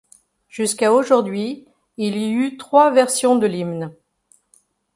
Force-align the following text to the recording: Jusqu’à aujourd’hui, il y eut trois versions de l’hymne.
Jusqu’à 0.49 0.91
aujourd’hui, 0.91 1.67
il 1.97 2.17
y 2.17 2.31
eut 2.33 2.57
trois 2.57 2.89
versions 2.89 3.35
de 3.35 3.45
l’hymne. 3.45 3.95